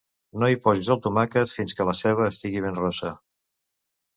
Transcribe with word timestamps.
No 0.43 0.47
hi 0.51 0.55
posis 0.67 0.87
el 0.95 0.99
tomàquet 1.03 1.53
fins 1.57 1.77
que 1.81 1.87
la 1.91 1.95
ceba 2.01 2.27
estigui 2.33 2.65
ben 2.67 2.81
rossa. 2.81 3.13